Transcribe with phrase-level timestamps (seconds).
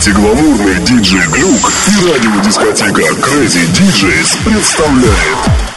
[0.00, 5.69] антигламурный диджей Глюк и радиодискотека Crazy DJs представляет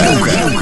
[0.00, 0.59] диджея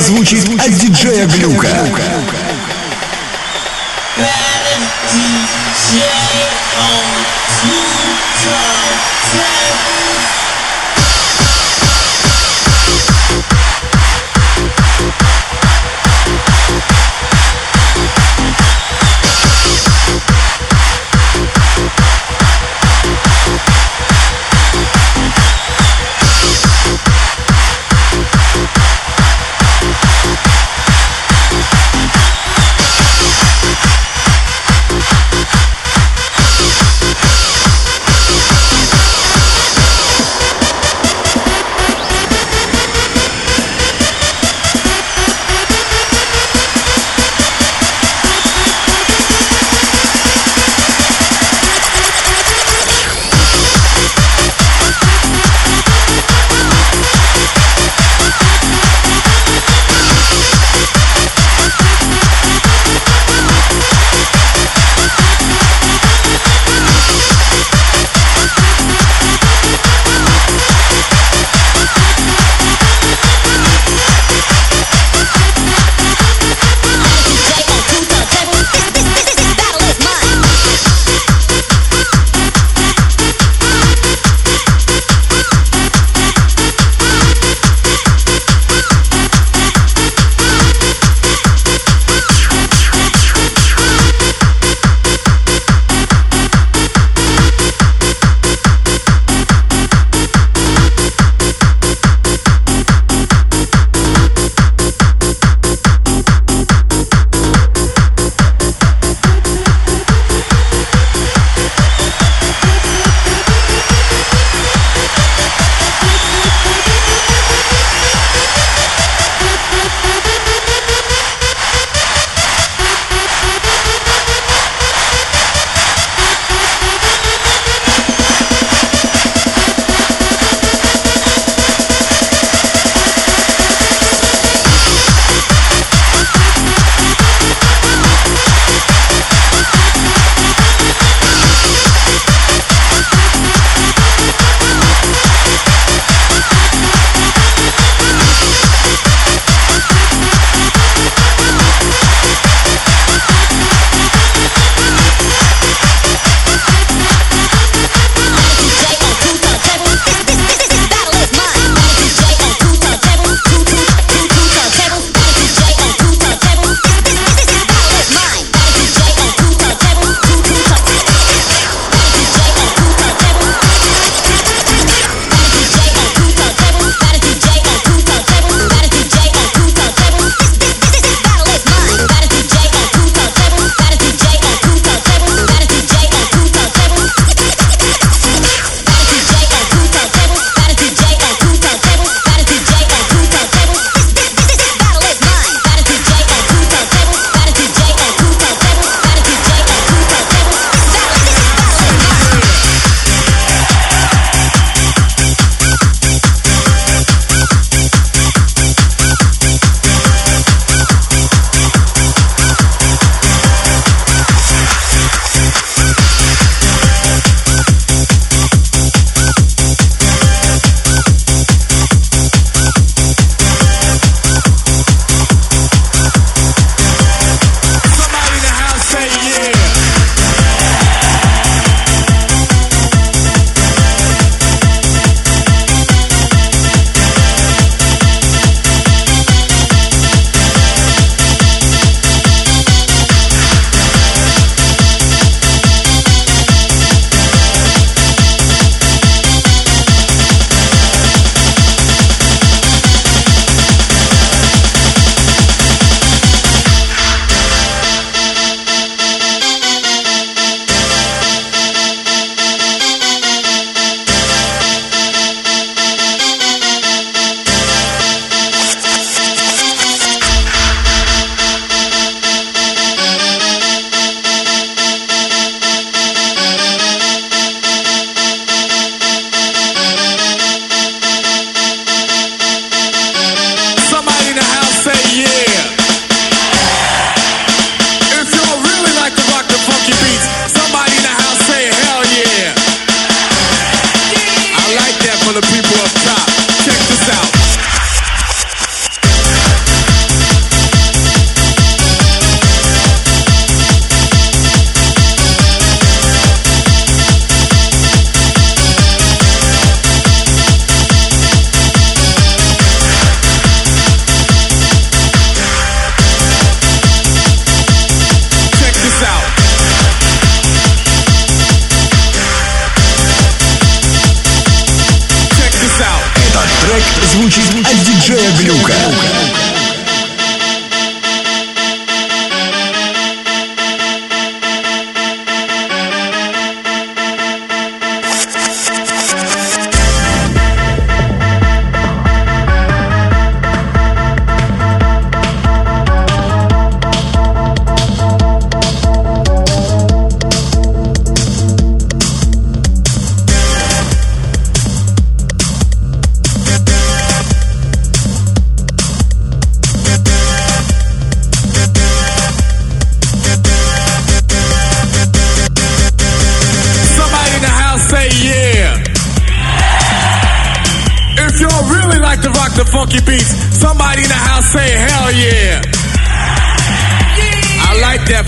[0.00, 1.68] звучит от диджея Глюка.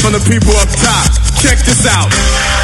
[0.01, 1.13] from the people up top.
[1.37, 2.60] Check this out.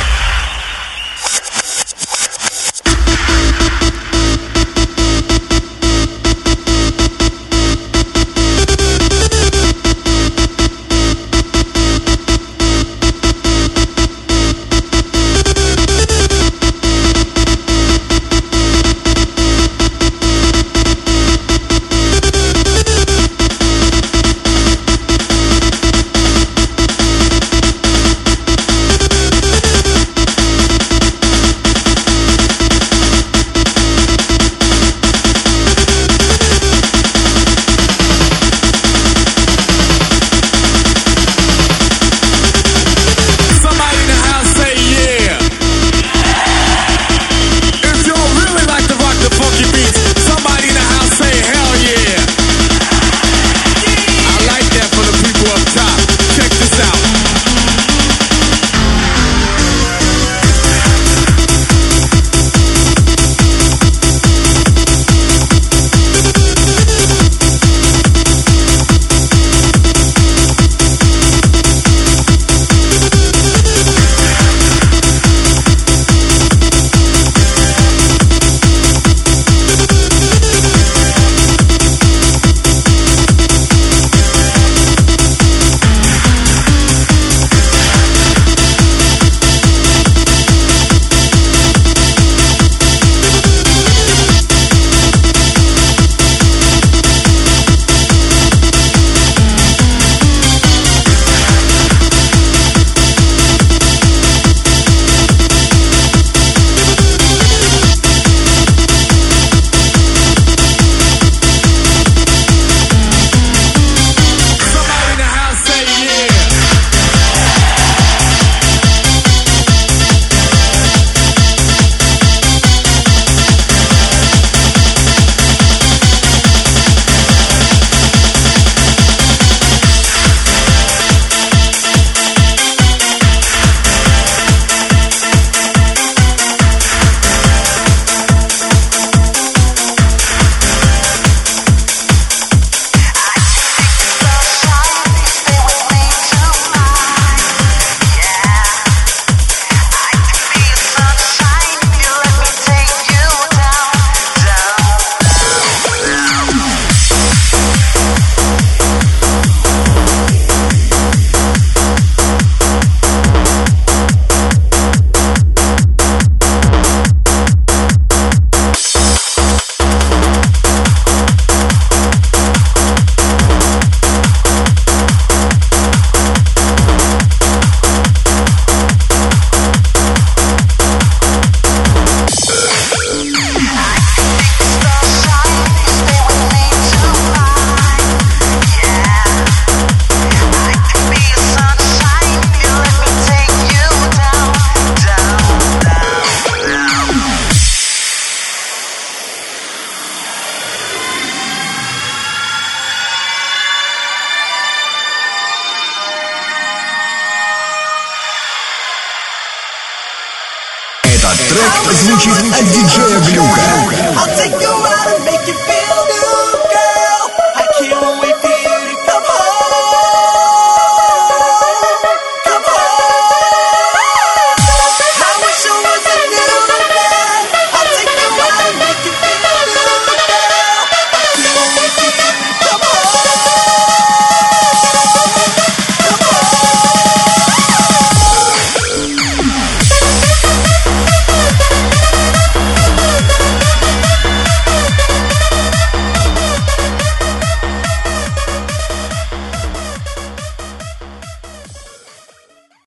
[211.48, 213.60] Трек звучит от диджея Глюка.